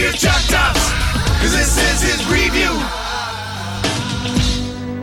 So 0.00 0.06
grab 0.06 0.12
your 0.12 0.12
choc 0.12 0.42
tops, 0.48 0.92
cause 1.42 1.52
this 1.52 1.76
is 1.76 2.00
his 2.00 2.26
review. 2.32 2.70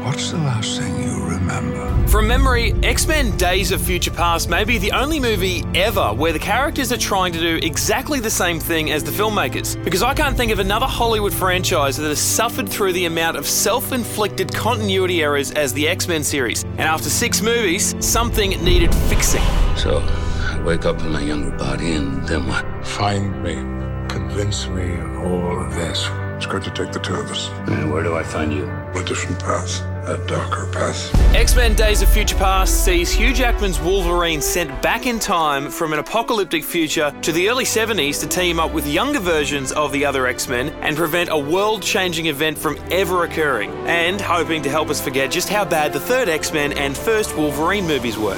What's 0.04 0.32
the 0.32 0.38
last 0.38 0.80
thing 0.80 1.04
you 1.04 1.24
remember? 1.24 2.08
From 2.08 2.28
memory, 2.28 2.74
X 2.82 3.08
Men 3.08 3.36
Days 3.38 3.72
of 3.72 3.80
Future 3.80 4.10
Past 4.10 4.50
may 4.50 4.64
be 4.64 4.80
the 4.80 4.92
only 4.94 5.20
movie 5.20 5.64
ever 5.76 6.14
where 6.16 6.34
the 6.34 6.40
characters 6.40 6.92
are 6.92 6.98
trying 6.98 7.32
to 7.34 7.40
do 7.40 7.60
exactly 7.62 8.20
the 8.20 8.32
same 8.32 8.60
thing 8.60 8.90
as 8.90 9.04
the 9.04 9.12
filmmakers. 9.12 9.82
Because 9.84 10.02
I 10.02 10.16
can't 10.16 10.36
think 10.36 10.52
of 10.52 10.58
another 10.58 10.88
Hollywood 10.88 11.34
franchise 11.34 11.98
that 11.98 12.08
has 12.08 12.20
suffered 12.20 12.68
through 12.68 12.94
the 12.94 13.06
amount 13.06 13.38
of 13.38 13.46
self 13.46 13.92
inflicted 13.92 14.52
continuity 14.52 15.22
errors 15.22 15.52
as 15.52 15.74
the 15.74 15.88
X 15.88 16.08
Men 16.08 16.24
series. 16.24 16.64
And 16.64 16.82
after 16.82 17.10
six 17.12 17.42
movies, 17.42 17.94
something 18.04 18.50
needed 18.64 18.96
fixing. 18.96 19.44
So, 19.76 20.00
I 20.00 20.60
wake 20.66 20.86
up 20.86 21.00
in 21.02 21.12
my 21.12 21.22
younger 21.22 21.56
body, 21.56 21.94
and 21.94 22.28
then 22.28 22.48
what? 22.48 22.66
Find 22.84 23.44
me. 23.44 23.78
Convince 24.18 24.68
me 24.70 24.96
of 24.96 25.18
all 25.20 25.62
of 25.64 25.76
this. 25.76 26.10
It's 26.38 26.48
going 26.48 26.64
to 26.64 26.72
take 26.72 26.92
the 26.92 26.98
two 27.00 27.14
of 27.14 27.30
us. 27.30 27.50
And 27.70 27.94
where 27.94 28.02
do 28.02 28.16
I 28.16 28.24
find 28.24 28.52
you? 28.52 28.68
A 28.96 29.04
different 29.04 29.40
path. 29.40 29.80
A 30.08 30.18
darker 30.26 30.66
path. 30.72 31.14
X 31.36 31.56
Men 31.56 31.76
Days 31.76 32.02
of 32.02 32.10
Future 32.10 32.36
Past 32.36 32.84
sees 32.84 33.12
Hugh 33.12 33.32
Jackman's 33.32 33.80
Wolverine 33.80 34.42
sent 34.42 34.82
back 34.82 35.06
in 35.06 35.20
time 35.20 35.70
from 35.70 35.94
an 35.94 36.00
apocalyptic 36.00 36.64
future 36.64 37.14
to 37.22 37.32
the 37.32 37.48
early 37.48 37.64
70s 37.64 38.20
to 38.22 38.28
team 38.28 38.60
up 38.60 38.74
with 38.74 38.88
younger 38.88 39.20
versions 39.20 39.72
of 39.72 39.92
the 39.92 40.04
other 40.04 40.26
X 40.26 40.48
Men 40.48 40.70
and 40.82 40.98
prevent 40.98 41.30
a 41.30 41.38
world 41.38 41.84
changing 41.84 42.26
event 42.26 42.58
from 42.58 42.76
ever 42.90 43.24
occurring, 43.24 43.70
and 43.86 44.20
hoping 44.20 44.64
to 44.64 44.70
help 44.70 44.90
us 44.90 45.00
forget 45.00 45.30
just 45.30 45.48
how 45.48 45.64
bad 45.64 45.94
the 45.94 46.00
third 46.00 46.28
X 46.28 46.52
Men 46.52 46.74
and 46.74 46.98
first 46.98 47.38
Wolverine 47.38 47.86
movies 47.86 48.18
were. 48.18 48.38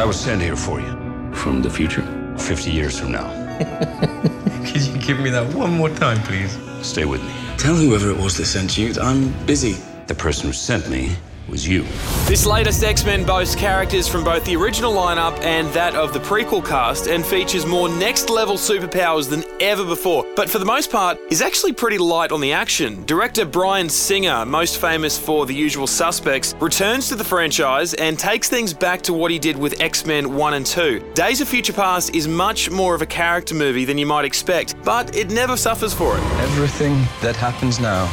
I 0.00 0.04
was 0.04 0.18
sent 0.18 0.42
here 0.42 0.56
for 0.56 0.80
you. 0.80 1.32
From 1.32 1.62
the 1.62 1.70
future? 1.70 2.02
50 2.38 2.72
years 2.72 2.98
from 2.98 3.12
now. 3.12 4.26
Could 4.70 4.82
you 4.82 4.98
give 4.98 5.18
me 5.18 5.30
that 5.30 5.52
one 5.52 5.72
more 5.72 5.90
time, 5.90 6.22
please? 6.22 6.56
Stay 6.80 7.04
with 7.04 7.20
me. 7.24 7.32
Tell 7.58 7.74
whoever 7.74 8.08
it 8.08 8.16
was 8.16 8.36
that 8.36 8.46
sent 8.46 8.78
you 8.78 8.92
that 8.92 9.02
I'm 9.02 9.32
busy. 9.44 9.76
The 10.06 10.14
person 10.14 10.46
who 10.46 10.52
sent 10.52 10.88
me 10.88 11.16
was 11.50 11.66
you. 11.66 11.82
This 12.26 12.46
latest 12.46 12.82
X 12.84 13.04
Men 13.04 13.24
boasts 13.24 13.54
characters 13.54 14.06
from 14.08 14.24
both 14.24 14.44
the 14.44 14.56
original 14.56 14.92
lineup 14.92 15.38
and 15.42 15.68
that 15.68 15.94
of 15.94 16.12
the 16.12 16.20
prequel 16.20 16.64
cast 16.64 17.08
and 17.08 17.26
features 17.26 17.66
more 17.66 17.88
next 17.88 18.30
level 18.30 18.54
superpowers 18.54 19.28
than 19.28 19.44
ever 19.60 19.84
before. 19.84 20.24
But 20.36 20.48
for 20.48 20.58
the 20.58 20.64
most 20.64 20.90
part, 20.90 21.18
is 21.30 21.42
actually 21.42 21.72
pretty 21.72 21.98
light 21.98 22.32
on 22.32 22.40
the 22.40 22.52
action. 22.52 23.04
Director 23.04 23.44
Bryan 23.44 23.88
Singer, 23.88 24.46
most 24.46 24.80
famous 24.80 25.18
for 25.18 25.46
The 25.46 25.54
Usual 25.54 25.86
Suspects, 25.86 26.54
returns 26.60 27.08
to 27.08 27.16
the 27.16 27.24
franchise 27.24 27.94
and 27.94 28.18
takes 28.18 28.48
things 28.48 28.72
back 28.72 29.02
to 29.02 29.12
what 29.12 29.30
he 29.30 29.38
did 29.38 29.56
with 29.56 29.80
X 29.80 30.06
Men 30.06 30.34
1 30.34 30.54
and 30.54 30.64
2. 30.64 31.12
Days 31.14 31.40
of 31.40 31.48
Future 31.48 31.72
Past 31.72 32.14
is 32.14 32.28
much 32.28 32.70
more 32.70 32.94
of 32.94 33.02
a 33.02 33.06
character 33.06 33.54
movie 33.54 33.84
than 33.84 33.98
you 33.98 34.06
might 34.06 34.24
expect, 34.24 34.76
but 34.84 35.16
it 35.16 35.30
never 35.30 35.56
suffers 35.56 35.92
for 35.92 36.16
it. 36.16 36.22
Everything 36.40 36.94
that 37.22 37.34
happens 37.36 37.80
now 37.80 38.06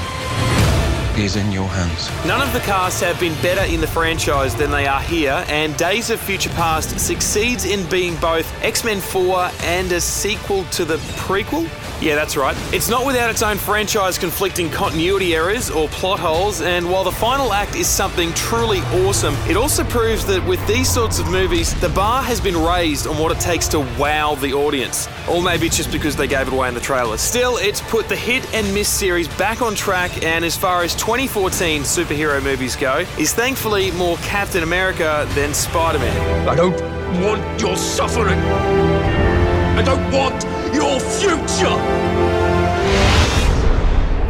is 1.18 1.36
in 1.36 1.52
your 1.52 1.68
hands. 1.68 2.10
None 2.26 2.42
of 2.42 2.54
the 2.54 2.60
casts 2.60 3.02
have 3.02 3.20
been 3.20 3.34
better 3.42 3.64
in 3.72 3.82
the 3.82 3.88
franchise 3.88 4.56
than 4.56 4.72
they 4.72 4.88
are 4.88 5.02
here, 5.02 5.44
and 5.48 5.76
Days 5.78 6.10
of 6.10 6.20
Future 6.20 6.50
Past 6.52 7.00
succeeds 7.00 7.66
in 7.66 7.88
being 7.90 8.16
both 8.18 8.48
X 8.64 8.84
Men 8.84 9.00
4 9.00 9.50
and 9.62 9.92
a 9.92 10.02
sequel 10.02 10.64
to 10.66 10.86
the 10.86 10.98
prequel. 11.18 11.70
Yeah, 12.00 12.14
that's 12.14 12.38
right. 12.38 12.56
It's 12.72 12.90
not 12.90 13.08
without 13.08 13.32
its 13.32 13.42
own 13.42 13.58
franchise 13.58 14.20
conflicting 14.20 14.70
continuity 14.70 15.36
errors 15.36 15.72
or 15.72 15.88
plot 15.88 16.20
holes, 16.20 16.62
and 16.62 16.90
while 16.90 17.04
the 17.04 17.12
final 17.12 17.52
act 17.54 17.76
is 17.76 17.88
something 17.88 18.32
truly 18.34 18.80
awesome, 19.06 19.34
it 19.50 19.58
also 19.58 19.84
proves 19.84 20.23
that 20.28 20.45
with 20.48 20.66
these 20.68 20.88
sorts 20.88 21.18
of 21.18 21.32
movies, 21.32 21.73
the 21.82 21.90
bar 21.90 22.22
has 22.22 22.40
been 22.40 22.56
raised 22.56 23.08
on 23.08 23.18
what 23.18 23.32
it 23.32 23.40
takes 23.40 23.68
to 23.70 23.80
wow 23.98 24.36
the 24.36 24.54
audience. 24.54 25.08
Or 25.28 25.42
maybe 25.42 25.66
it's 25.66 25.78
just 25.78 25.92
because 25.92 26.16
they 26.16 26.28
gave 26.28 26.48
it 26.48 26.54
away 26.54 26.68
in 26.68 26.76
the 26.76 26.80
trailer. 26.80 27.18
Still, 27.18 27.58
it's 27.58 27.82
put 27.82 28.08
the 28.08 28.16
hit 28.16 28.45
and 28.54 28.72
miss 28.76 28.88
series 28.88 29.28
back 29.30 29.64
on 29.64 29.73
track, 29.73 30.23
and 30.23 30.45
as 30.45 30.55
far 30.55 30.84
as 30.84 30.94
2014 31.08 31.84
superhero 31.84 32.44
movies 32.44 32.76
go, 32.76 32.98
is 33.18 33.32
thankfully 33.34 33.92
more 33.92 34.18
Captain 34.18 34.62
America 34.62 35.26
than 35.36 35.54
Spider 35.54 36.00
Man. 36.00 36.50
I 36.50 36.54
don't 36.54 36.76
want 37.23 37.62
your 37.62 37.78
suffering. 37.78 38.38
I 38.38 39.84
don't 39.84 40.04
want 40.12 40.44
your 40.73 41.00
future. 41.00 41.78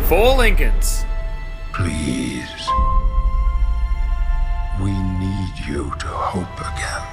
For 0.08 0.38
Lincolns. 0.38 1.04
Please. 1.74 2.70
We 4.80 4.92
need 4.92 5.54
you 5.66 5.92
to 5.98 6.08
hope 6.08 6.60
again. 6.60 7.07